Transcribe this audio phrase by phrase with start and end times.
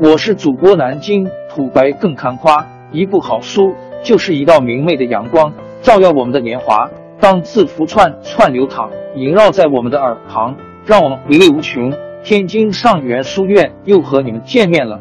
[0.00, 6.90] 我是主播南京土白更看花，一部好书就是一道明媚的阳光，照耀我们的年华。
[7.20, 11.92] 当字符串串流淌，萦绕在我们的耳旁，让我们回味无穷。
[12.24, 15.00] 天津上元书院又和你们见面了。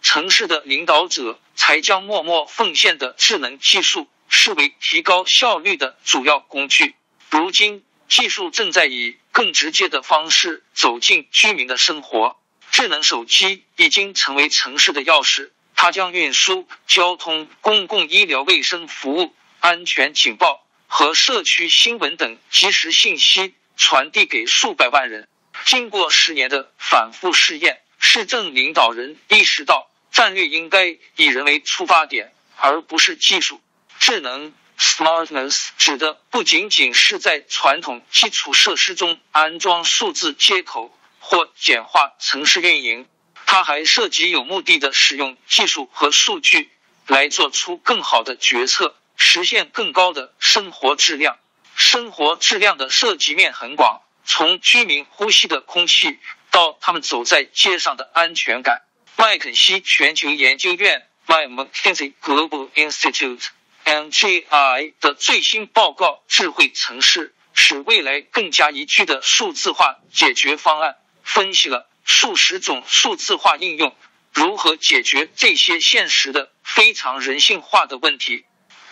[0.00, 6.94] 城市的领导者才将默默奉献的智能技术视为提高效率的主要工具。
[7.30, 12.36] 如今，技术正在以更直接的方式走进居民的生活。
[12.70, 25.28] 智能手机已经成为城市的钥匙，它将运输、交通、公共医疗卫生服务、安全警报和社区新闻等即时信息传递给数百万人。
[25.64, 33.60] 经过十年的反复试验，市政领导人意识到，战略应该以人为出发点，而不是技术。
[33.98, 40.96] 智能 （smartness） 指的不仅仅是在传统基础设施中安装数字接口
[41.30, 43.06] 或简化城市运营，
[43.46, 46.72] 它还涉及有目的的使用技术和数据
[47.06, 51.38] 来做出更好的决策，实现更高的生活质量。
[51.76, 54.00] 生活质量的涉及面很广。
[54.24, 56.18] 从居民呼吸的空气
[56.50, 58.82] 到他们走在街上的安全感，
[59.16, 70.90] 麦肯锡全球研究院 （McKinsey Global Institute，MGI） 的最新报告《智慧城市使未来更加宜居的数字化解决方案》
[71.24, 73.94] 分析了数十种数字化应用
[74.32, 78.44] 如何解决这些现实的非常人性化的问题。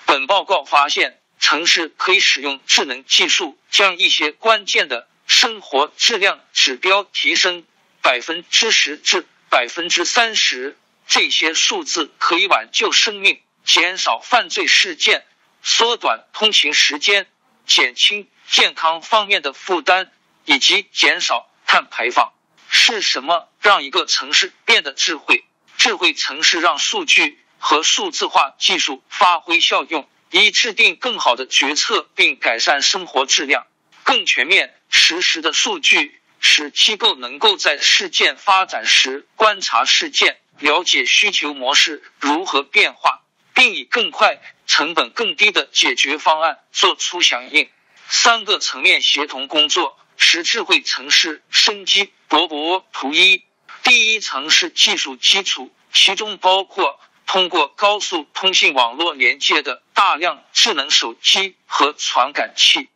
[0.07, 5.09] 本报告发现，城市可以使用智能技术将一些关键的。
[5.31, 7.67] 生活质量指标提升
[8.01, 15.27] 百分之十至百分之三十，这些数字可以挽救生命、减少犯罪事件、
[15.63, 17.27] 缩短通勤时间、
[17.67, 20.11] 减轻健康方面的负担
[20.47, 22.33] 以及减少碳排放。
[22.69, 25.45] 是什么让一个城市变得智慧？
[25.77, 33.67] 智慧城市让数据和数字化技术发挥效用，以制定更好的决策并改善生活质量。
[34.03, 43.23] 更全面、实时的数据使机构能够在事件发展时观察事件，了解需求模式如何变化，
[43.55, 47.69] 并以更快、成本更低的解决方案做出响应。
[48.09, 52.85] 三个层面协同工作使智慧城市生机勃勃。
[52.93, 53.45] 图一，
[53.83, 62.89] 第一层是技术基础，其中包括通过高速通信网络连接的大量智能手机和传感器。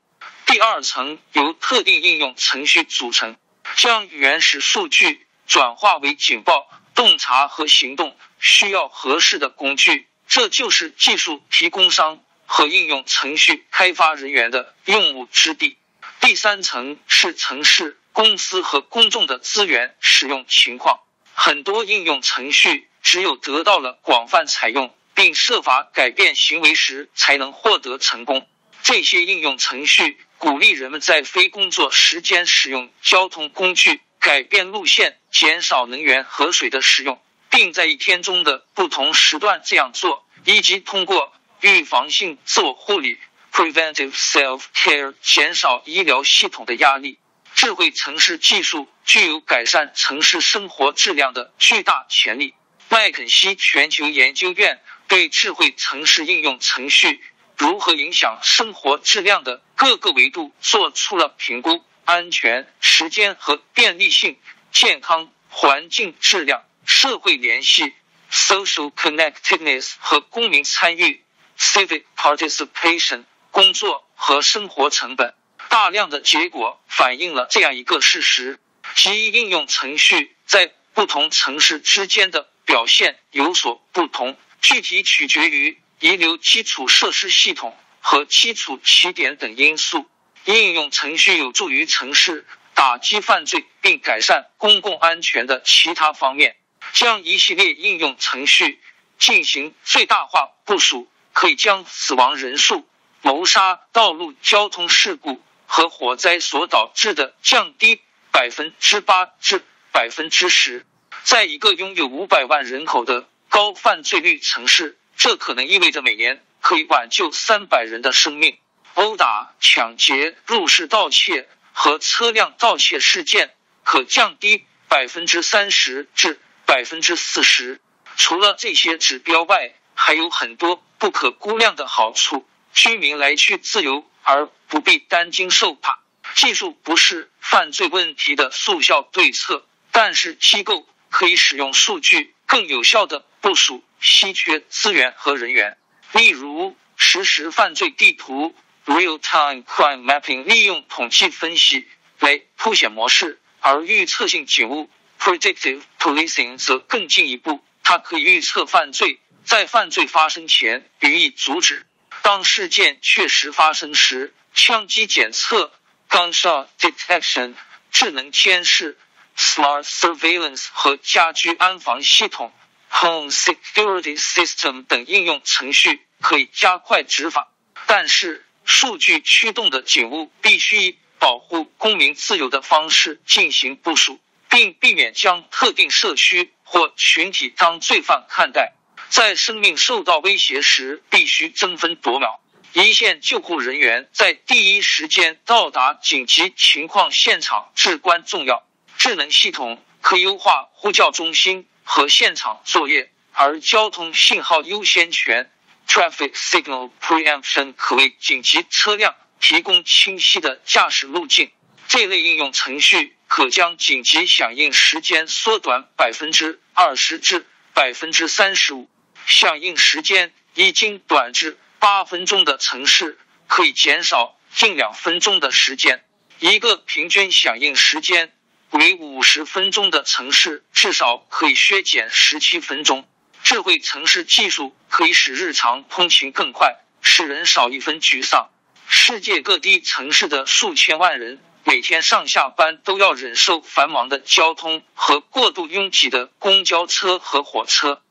[0.44, 3.36] 第二层由特定应用程序组成，
[3.76, 15.78] 将原始数据转化为警报、洞察和行动需要合适的工具，这就是技术提供商和应用程序开发人员的用武之地。
[16.22, 21.00] 第三层是城市、公司和公众的资源使用情况。
[21.34, 28.46] 很多应用程序只有得到了广泛采用，并设法改变行为时，才能获得成功。
[28.84, 43.18] 这些应用程序鼓励人们在非工作时间使用交通工具，改变路线，减少能源和水的使用，并在一天中的不同时段这样做，以及通过预防性自我护理
[43.52, 47.18] （preventive self-care） 减少医疗系统的压力。
[47.54, 52.54] 智慧城市技术具有改善城市生活质量的巨大潜力。
[52.88, 57.20] 麦肯锡全球研究院对智慧城市应用程序。
[57.56, 64.36] 如何影响生活质量的各个维度做出了评估：安全、时间和便利性、
[64.72, 67.94] 健康、环境质量、社会联系
[68.32, 71.22] （social connectedness） 和公民参与
[71.56, 75.34] （civic participation）、工作和生活成本。
[75.68, 78.58] 大量的结果反映了这样一个事实：
[78.96, 85.78] 即应用程序在不同城市之间的表现有所不同，具体取决于。
[86.00, 90.10] 遗留基础设施系统和基础起点等因素，
[90.46, 96.56] 应用程序有助于城市打击犯罪并改善公共安全的其他方面。
[96.92, 98.80] 将一系列应用程序
[99.16, 102.84] 进行最大化部署，可以将死亡人数、
[103.22, 110.84] 谋杀、道路交通事故和火灾所导致的降低百分之八至百分之十。
[111.24, 114.98] 在一个拥有五百万人口的高犯罪率城市。
[115.14, 118.58] 这可能意味着每年可以挽救三百人的生命。
[118.94, 123.54] 殴打、抢劫、入室盗窃和车辆盗窃事件
[123.84, 127.80] 可降低百分之三十至百分之四十。
[128.16, 132.44] 除了这些指标外，还有很多不可估量的好处。
[132.74, 136.00] 居民来去自由，而不必担惊受怕。
[136.34, 145.76] 技术不是犯罪问题的速效对策，但是机构可以使用数据更有效的部署稀缺资源和人员，
[146.12, 148.54] 例如实时犯罪地图
[148.86, 151.86] （real-time crime mapping） 利用统计分析
[152.18, 154.88] 来凸显模式，而预测性警务
[155.18, 161.86] （predictive policing） 则更进一步，它可以预测犯罪，在犯罪发生前予以阻止。
[162.22, 165.72] 当事件确实发生时，枪击检测
[166.08, 167.54] （gunshot detection）、
[167.90, 168.96] 智能监视
[169.36, 172.52] （smart surveillance） 和家居安防系统
[172.90, 177.52] （home security system） 等应用程序可以加快执法。
[177.86, 188.74] 但是，数据驱动的警务必须以保护公民自由的方式进行部署，并避免将特定社区或群体当罪犯看待。
[189.12, 192.40] 在生命受到威胁时，必须争分夺秒。
[192.72, 198.66] 一线救护人员在第一时间到达紧急情况现场至关重要。
[198.96, 205.52] 智能系统可优化呼叫中心和现场作业，而交通信号优先权
[205.86, 211.50] （Traffic Signal Preemption） 可为紧急车辆提供清晰的驾驶路径。
[211.86, 217.44] 这类应用程序可将紧急响应时间缩短百分之二十至
[217.74, 218.88] 百分之三十五。
[219.26, 226.04] 响应时间已经短至八分钟的城市，可以减少近两分钟的时间。
[226.38, 228.32] 一个平均响应时间
[228.70, 233.08] 为五十分钟的城市，至少可以削减十七分钟。
[233.42, 238.50] 智慧城市技术可以使日常通勤更快，使人少一分沮丧。
[238.86, 248.02] 世界各地城市的数千万人每天上下班都要忍受繁忙的交通和过度拥挤的公交车和火车。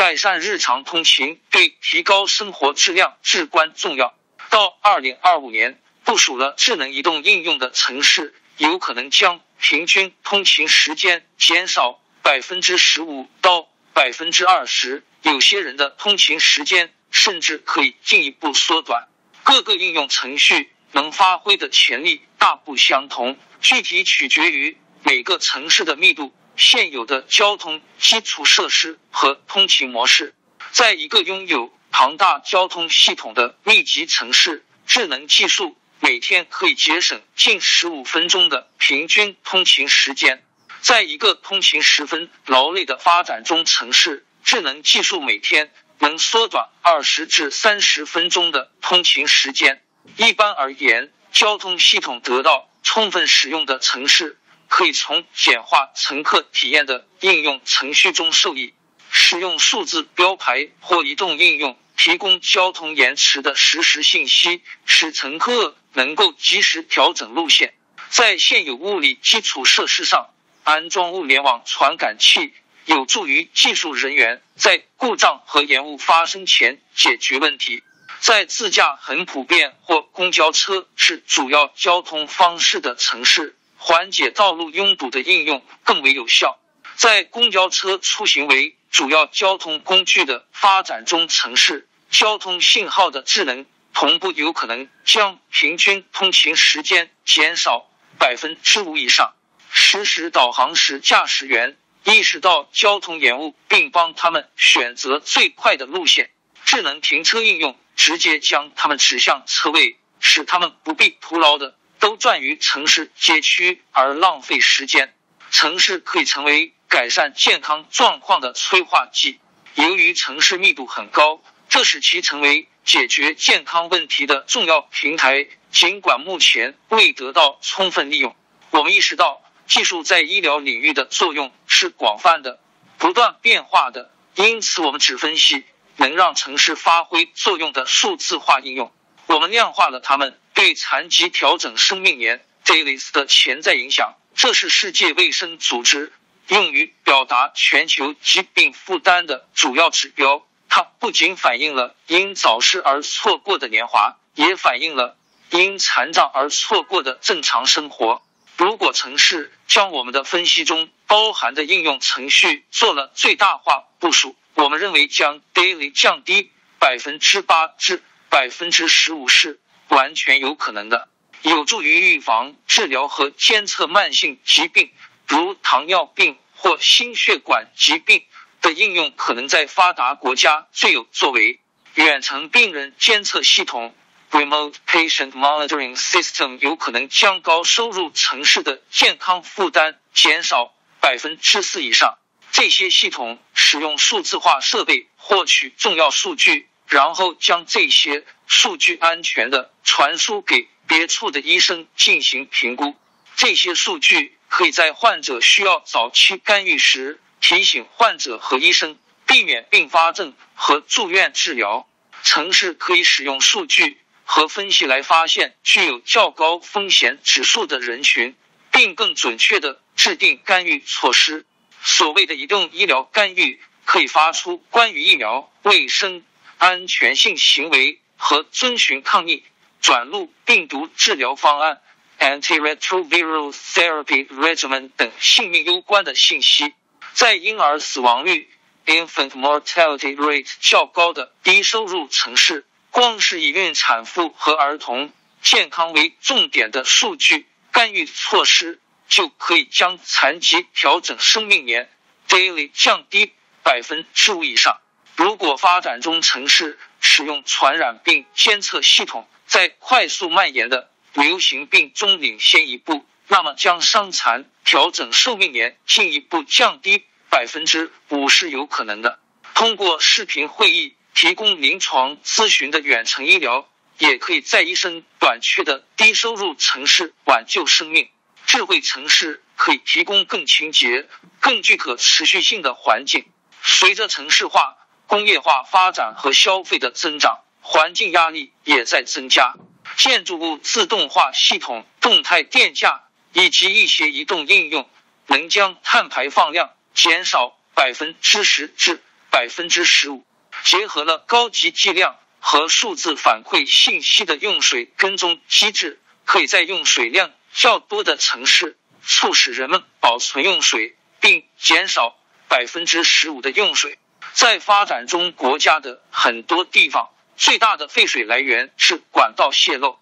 [0.00, 4.14] 改善日常通勤对提高生活质量至关重要。
[4.48, 19.06] 到二零二五年，部署了智能移动应用的城市有可能将平均通勤时间减少百分之十五到百分之二十，有些人的通勤时间甚至可以进一步缩短。
[19.42, 26.34] 各个应用程序能发挥的潜力大不相同，具体取决于每个城市的密度。
[26.60, 30.34] 现有的交通基础设施和通勤模式，
[30.72, 40.44] 在一个拥有庞大交通系统的密集城市，智能技术每天可以节省近十五分钟的平均通勤时间。
[40.82, 49.82] 在一个通勤十分劳累的发展中城市，智能技术每天能缩短二十至三十分钟的通勤时间。
[50.18, 54.36] 一般而言，交通系统得到充分使用的城市。
[54.70, 58.72] 可以从简化乘客体验的应用程序中受益，
[59.10, 67.74] 使用数字标牌或移动应用提供交通延迟的实时信息，使乘客能够及时调整路线。
[68.10, 70.30] 在现有物理基础设施上
[70.62, 72.54] 安装物联网传感器，
[72.86, 77.82] 有助于技术人员在故障和延误发生前解决问题。
[78.20, 83.56] 在自驾很普遍或公交车是主要交通方式的城市。
[83.82, 86.58] 缓解道路拥堵的应用更为有效。
[86.96, 97.88] 在公交车出行为主要交通工具的发展中，城市交通信号的智能同步有可能将平均通勤时间减少
[98.18, 99.32] 百分之五以上。
[99.70, 106.30] 实时导航时，驾驶员意识到交通延误，并帮他们选择最快的路线。
[106.66, 111.76] 智能停车应用直接将他们指向车位，使他们不必徒劳的。
[112.00, 115.14] 都转于城市街区而浪费时间，
[115.50, 119.38] 城市可以成为改善健康状况的催化剂。
[119.74, 125.46] 由于城市密度很高，这使其成为解决健康问题的重要平台。
[125.70, 128.34] 尽管目前未得到充分利用，
[128.70, 132.58] 我们意识到技术在医疗领域的作用是广泛的、
[132.98, 134.10] 不断变化的。
[134.34, 135.64] 因此，我们只分析
[135.96, 138.90] 能让城市发挥作用的数字化应用。
[139.26, 140.38] 我们量化了它们。
[140.60, 146.12] 对残疾调整生命年 dailys 的潜在影响，这是世界卫生组织
[146.48, 150.46] 用于表达全球疾病负担的主要指标。
[150.68, 155.16] 它不仅反映了因早逝而错过的年华，也反映了
[155.48, 158.20] 因残障而错过的正常生活。
[158.58, 169.58] 如果城市将我们的分析中包含的应用程序做了最大化部署，我们认为将 daily 降低百分之八至百分之十五是。
[169.90, 171.08] 完全有可能的，
[171.42, 174.90] 有助于预防、治疗和监测慢性疾病，
[175.26, 178.24] 如糖尿病或心血管疾病
[178.60, 181.60] 的应用，可能在发达国家最有作为。
[181.94, 183.94] 远程病人监测系统
[184.30, 192.16] （Remote Patient Monitoring System） 有可能将高收入城市的健康负担减少百分之四以上。
[192.52, 202.96] 这些系统使用数字化设备获取重要数据，然后将这些数据安全的传输给别处的医生进行评估。
[203.36, 211.86] 这些数据可以在患者需要早期干预时提醒患者和医生，避免并发症和住院治疗。
[212.22, 218.36] 城市可以使用数据和分析来发现具有较高风险指数的人群，
[218.72, 221.46] 并更准确的制定干预措施。
[221.82, 226.24] 所谓的移动医疗干预可以发出关于疫苗卫生
[226.60, 229.42] 安全性行为和遵循抗疫
[229.80, 231.80] 转录病毒治疗方案
[232.18, 236.74] （antiretroviral therapy regimen） 等性命攸关的信息。
[237.14, 238.48] 在婴儿死亡率
[238.84, 245.12] （infant mortality rate） 较高的低收入城市，光是以孕产妇和儿童
[245.42, 248.78] 健康为重点的数据干预措施。
[249.08, 251.90] 就可以将残疾调整生命年
[252.28, 253.32] daily 降低
[253.64, 254.79] 百分之五以上。
[255.20, 269.18] 如果发展中城市使用传染病监测系统，在快速蔓延的流行病中领先一步，那么将伤残调整寿命年进一步降低百分之五是有可能的。
[269.52, 278.08] 通过视频会议提供临床咨询的远程医疗，也可以在医生短缺的低收入城市挽救生命。
[278.46, 281.06] 智慧城市可以提供更清洁、
[281.40, 283.26] 更具可持续性的环境。
[283.62, 284.78] 随着城市化、
[285.10, 289.54] 工业化发展和消费的增长，环境压力也在增加。
[289.96, 293.02] 建筑物自动化系统、动态电价
[293.32, 294.88] 以及一些移动应用，
[295.26, 300.24] 能将碳排放量减少百分之十至百分之十五。
[300.62, 307.32] 结合了高级计量和数字反馈信息的用水跟踪机制，可以在用水量。
[307.52, 312.14] 较多的城市促使人们保存用水，并减少
[312.46, 313.98] 百分之十五的用水。
[314.32, 319.98] 在发展中国家的很多地方，最大的废水来源是管道泄漏。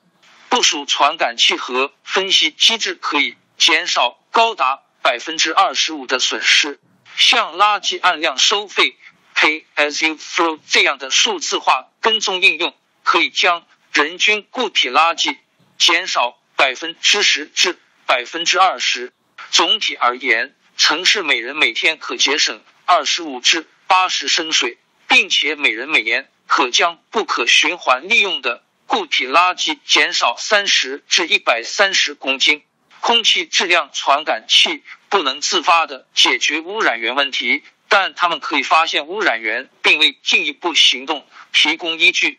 [0.48, 6.80] 部署传感器和分析机制可以减少高达百分之二十五的损失。
[7.16, 8.96] 像垃圾按量收费
[9.34, 15.36] （Pay as you throw） 这样的数字化跟踪应用，可以将人均固体垃圾
[15.78, 16.38] 减少。
[16.58, 19.12] 百分之十至百分之二十。
[19.52, 24.78] 总体而言，城市每人每天可节省二十五至八十升水，
[25.08, 32.62] 并且每人每年可将不可循环利用的固体垃圾减少三十至一百三十公斤。
[33.00, 42.38] 空气质量传感器不能自发的解决污染源问题，但他们可以发现污染源，并为进一步行动提供依据。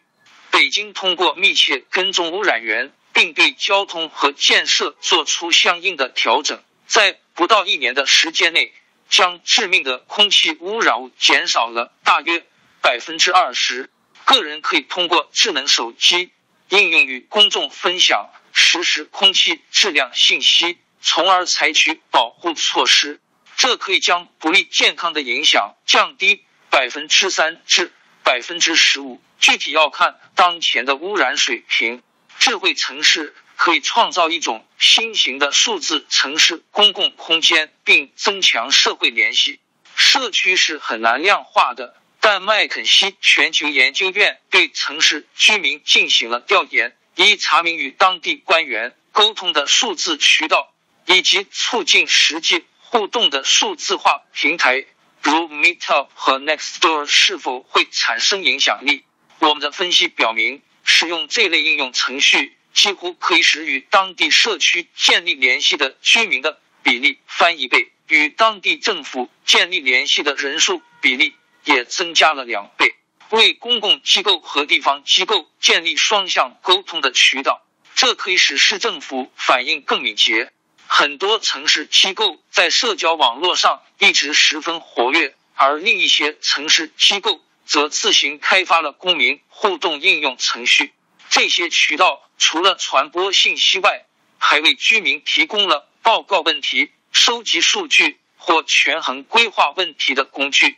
[0.51, 2.93] 北京通过密切跟踪污染源。
[3.11, 8.71] 并对交通和建设做出相应的调整，在不到一年的时间内，
[9.09, 12.45] 将致命的空气污染物减少了大约
[12.81, 13.89] 百分之二十。
[14.25, 16.31] 个人可以通过智能手机
[16.69, 23.19] 应用与公众分享实时空气质量信息，从而采取保护措施。
[23.57, 27.91] 这可以将不利健康的影响降低百分之三至
[28.23, 32.03] 百分之十五，具体要看当前的污染水平。
[32.37, 39.59] 智慧城市可以创造一种新型的数字城市公共空间，并增强社会联系。
[39.97, 50.73] 社区是很难量化的，但麦肯锡全球研究院对城市居民进行了调研，以查明与当地官员沟通的数字渠道，
[51.05, 54.85] 以及促进实际互动的数字化平台，
[55.21, 59.03] 如 Meetup 和 Nextdoor 是否会产生影响力。
[59.39, 60.61] 我们的分析表明。
[60.91, 72.95] 使用这类应用程序，几乎可以使与当地社区建立联系的居民的比例翻一倍，与当地政府建立联系的人数比例也增加了两倍。
[73.31, 77.61] 为公共机构和地方机构建立双向沟通的渠道，
[77.95, 80.53] 这可以使市政府反应更敏捷。
[80.87, 87.41] 很多城市机构在社交网络上一直十分活跃，而另一些城市机构。
[87.65, 90.91] 则自行开发了公民互动应用程序。
[91.29, 94.05] 这些渠道除了传播信息外，
[94.37, 100.77] 还为居民提供了报告问题、收集数据或权衡规划问题的工具。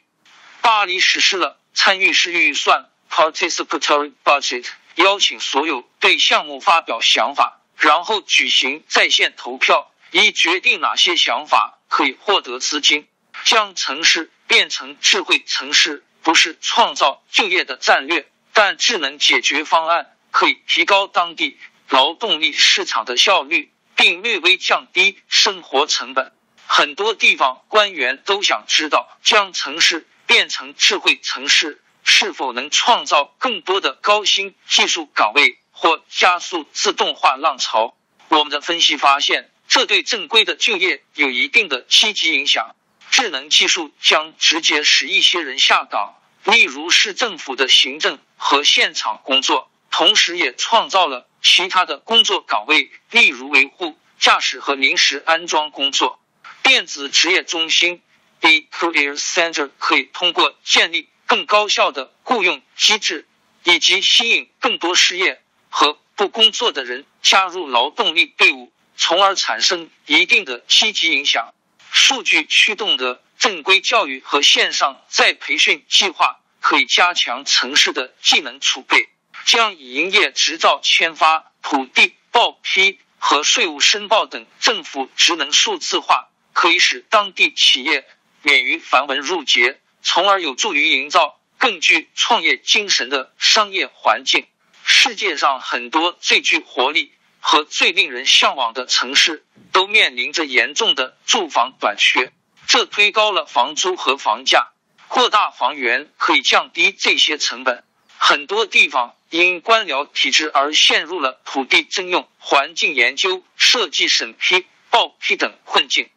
[0.61, 13.07] 巴黎实施了参与式预算 （participatory budget），邀请所有对项目发表想法，然后举行在线投票，以决定哪些想法可以获得资金，
[13.45, 16.03] 将城市变成智慧城市。
[16.23, 21.57] 不是创造就业的战略，但智能解决方案可以提高当地
[21.89, 26.33] 劳动力市场的效率，并略微降低生活成本。
[26.65, 37.95] 很多地方官员都想知道，将城市变成智慧城市是否能创造更多的高新技术岗位，或加速自动化浪潮。
[38.29, 42.75] 我们的分析发现，这对正规的就业有一定的积极影响。
[43.09, 56.19] 智能技术将直接使一些人下岗，例如市政府的行政和现场工作，同时也创造了其他的工作岗位，例如维护、驾驶和临时安装工作。
[56.63, 58.01] 电子职业中心
[58.41, 63.27] （e Career Center） 可以通过建立更高效的雇佣机制，
[63.63, 71.53] 以及吸引更多失业和不工作的人加入劳动力队伍，从而产生一定的积极影响。
[71.91, 79.09] 数据驱动的正规教育和线上再培训计划可以加强城市的技能储备，
[79.45, 86.27] 将营业执照签发、土地报批和税务申报等政府职能数字化。
[86.53, 88.05] 可以使当地企业
[88.41, 94.45] 免于繁文缛节，从而有助于营造更具创业精神的商业环境。
[94.83, 102.33] 世界上很多最具活力和最令人向往的城市都面临着严重的住房短缺，
[102.67, 104.71] 这推高了房租和房价。
[105.07, 107.83] 扩大房源可以降低这些成本。
[108.17, 116.09] 很多地方因官僚体制而陷入了土地征用、环境研究、设计审批、报批等困境。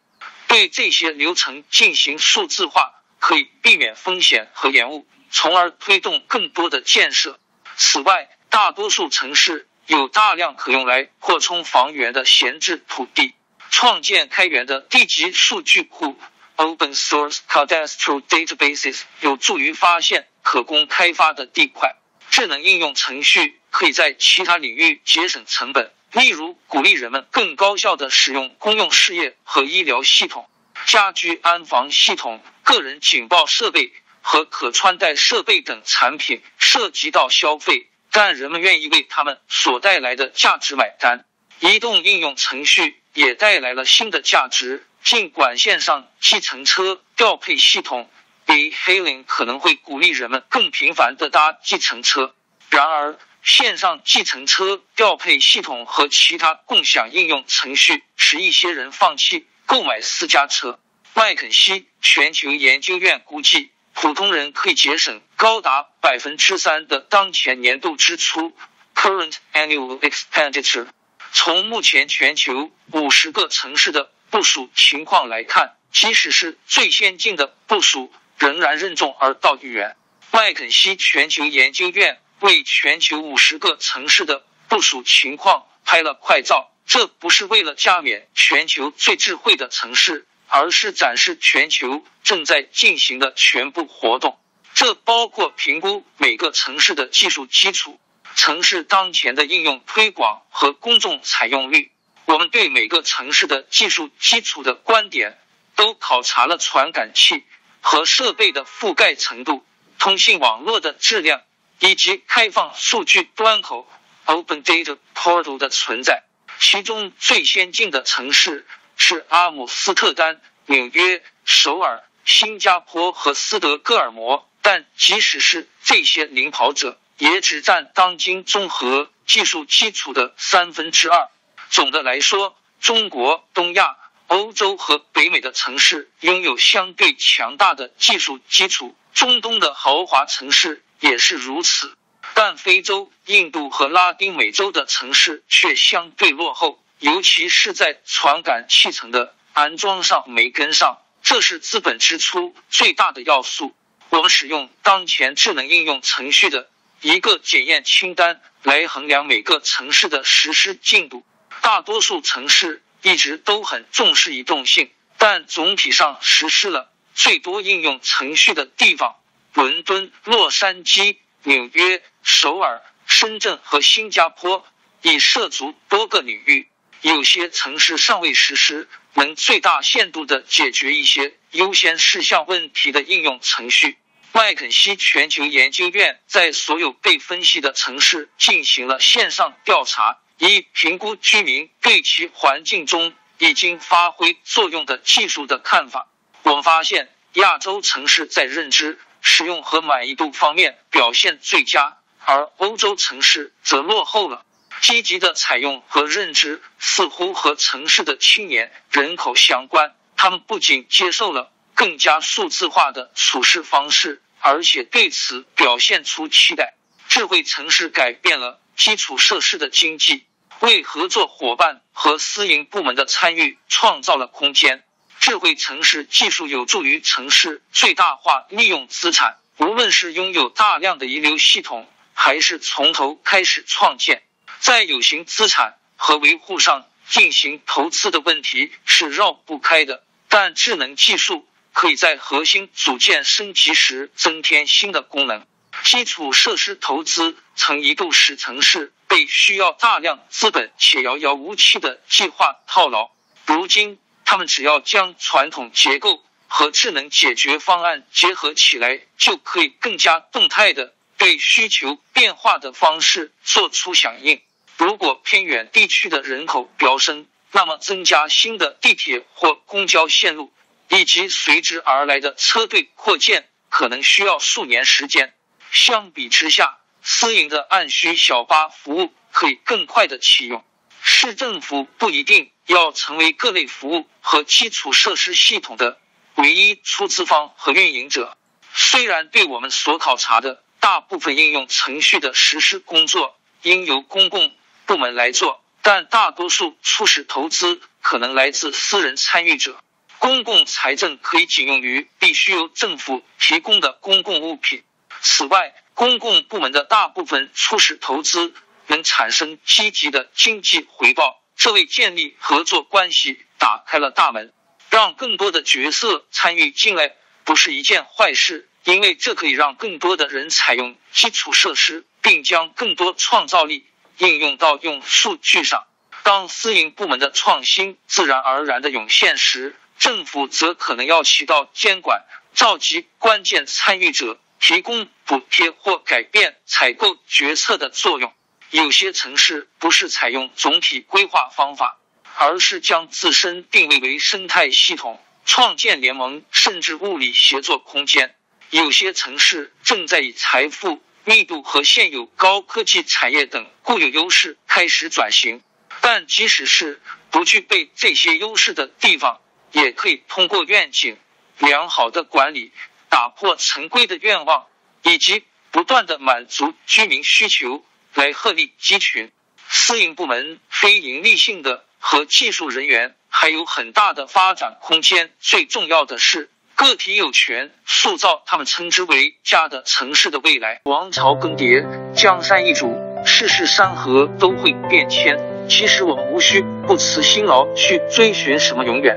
[0.47, 7.39] 对这些流程进行数字化，可以避免风险和延误，从而推动更多的建设。
[7.77, 13.33] 此外，大多数城市有大量可用来扩充房源的闲置土地，
[13.69, 16.17] 创建开源的地级数据库
[16.57, 21.95] （Open Source Cadastral Databases） 有助于发现可供开发的地块。
[22.35, 25.93] 智能应用程序可以在其他领域节省成本。
[26.11, 30.45] 例如，鼓励人们更高效的使用公用事业和医疗系统、
[30.85, 41.23] 家居安防系统、个人警报设备和可穿戴设备等产品，涉及到消费，但人们愿意为他们所带来的价值买单。
[41.61, 48.09] 移动应用程序也带来了新的价值，尽管线上计程车调配系统
[48.47, 52.33] e-hailing 可能会鼓励人们更频繁的搭计程车，
[52.69, 53.17] 然而。
[53.47, 60.79] 线上计程车调配系统和其他共享应用程序使一些人放弃购买私家车。
[61.13, 68.57] 麦肯锡全球研究院估计，普通人可以节省高达百分之三的当前年度支出
[68.95, 70.87] （Current Annual Expenditure）。
[71.31, 79.95] 从目前全球五十个城市的部署情况来看，即使是最先进的部署，仍然任重而道远。
[80.31, 82.19] 麦肯锡全球研究院。
[82.41, 94.37] 为全球五十个城市的部署情况拍了快照，这不是为了加冕全球最智慧的城市，而是展示全球正在进行的全部活动。
[94.73, 97.99] 这包括评估每个城市的技术基础、
[98.35, 101.89] 城市当前的应用推广和公众采用率。
[102.25, 105.39] 我们对每个城市的技术基础的观点
[105.75, 107.45] 都考察了传感器
[107.85, 109.63] 和设备的覆盖程度、
[109.99, 111.41] 通信网络的质量。
[111.79, 113.85] 以及开放数据端口
[114.23, 116.23] （Open Data Portal） 的存在，
[116.57, 124.49] 其中最先进的城市是阿姆斯特丹、纽约、首尔、新加坡和斯德哥尔摩。
[124.61, 131.27] 但即使是这些领跑者，也只占当今综合技术基础的三分之二。
[131.69, 140.81] 总的来说，中国、东亚、欧洲和北美的城市拥有相对强大的技术基础，中东的豪华城市。
[141.01, 141.93] 也是如此，
[142.33, 153.75] 但非洲、印度和拉丁美洲的城市却相对落后，尤其是在传感器层的安装上没跟上，这是资本支出最大的要素。
[154.09, 156.69] 我们使用当前智能应用程序的
[157.01, 161.23] 一个检验清单来衡量每个城市的实施进度。
[161.61, 164.89] 大多数城市一直都很重视移动性，
[165.19, 169.15] 但总体上实施了最多应用程序的地方。
[169.53, 174.65] 伦敦、洛杉矶、纽约、首尔、深圳和新加坡
[175.03, 176.67] 已涉足多个领域。
[177.01, 183.99] 有些城市尚未实施能最大限度的解决一些优先事项问题的应用程序。
[184.31, 196.07] 麦肯锡全球研究院在所有被分析的城市进行了线上调查，一评估居民对其环境中已经发挥作用的技术的看法。
[196.43, 198.99] 我们发现，亚洲城市在认知。
[199.27, 204.45] 使用和满意度方面表现最佳，而欧洲城市则落后了。
[204.81, 209.95] 积极的采用和认知似乎和城市的青年人口相关。
[210.15, 216.75] 他们不仅接受了更加数字化的处事方式，而且对此表现出期待。
[217.09, 220.25] 智慧城市改变了基础设施的经济，
[220.59, 224.83] 为合作伙伴和私营部门的参与创造了空间。
[225.19, 234.21] 智慧城市技术有助于城市最大化利用资产，无论是拥有大量的遗留系统，还是从头开始创建，
[234.59, 240.03] 在有形资产和维护上进行投资的问题是绕不开的。
[240.27, 245.47] 但智能技术可以在核心组件升级时增添新的功能。
[245.83, 253.11] 基础设施投资曾一度使城市被需要大量资本且遥遥无期的计划套牢，
[253.45, 253.99] 如今。
[254.27, 264.41] 他们只要将传统结构和智能解决方案结合起来，就可以更加动态的对需求变化的方式做出响应。
[264.77, 270.51] 如果偏远地区的人口飙升，那么增加新的地铁或公交线路
[270.89, 275.35] 以及随之而来的车队扩建，可能需要数年时间。
[275.71, 280.63] 相比之下，私营的按需小巴服务可以更快的启用。
[281.01, 285.99] 市政府不一定要成为各类服务和基础设施系统的
[286.35, 288.37] 唯一出资方和运营者。
[288.73, 294.53] 虽然对我们所考察的大部分应用程序的实施工作应由公共
[294.85, 299.79] 部门来做，但大多数初始投资可能来自私人参与者。
[300.17, 304.83] 公共财政可以仅用于必须由政府提供的公共物品。
[305.21, 308.53] 此外，公共部门的大部分初始投资。
[308.87, 314.53] 能产生积极的经济回报，这为建立合作关系打开了大门。
[314.91, 323.87] 让更多的角色参与进来不是一件坏事，因为这可以让更多的人采用基础设施，并将更多创造力
[324.19, 325.87] 应用到用数据上。
[326.21, 332.23] 当私营部门的创新自然而然的涌现时，政府则可能要起到监管、
[332.53, 338.33] 召集关键参与者、提供补贴或改变采购决策的作用。
[338.71, 341.99] 有些城市不是采用总体规划方法，
[342.35, 348.35] 而是将自身定位为生态系统，创建联盟甚至物理协作空间。
[348.71, 355.61] 有些城市正在以财富密度和现有高科技产业等固有优势开始转型。
[356.01, 356.99] 但即使是
[357.29, 359.41] 不具备这些优势的地方，
[359.73, 361.17] 也可以通过愿景、
[361.59, 362.71] 良好的管理、
[363.15, 364.65] 打破陈规的愿望，
[365.03, 367.81] 以及不断的满足居民需求。
[368.13, 369.31] 来鹤立鸡群，
[369.69, 375.31] 私营部门、非盈利性的和技术人员还有很大的发展空间。
[375.39, 380.81] 最重要的是，个体有权塑造他们称之为家的城市的未来。
[380.83, 385.39] 王朝更迭，江山易主，世事山河都会变迁。
[385.69, 389.15] 其实我们无需不辞辛劳去追寻什么永远，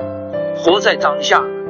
[0.56, 1.42] 活在当下，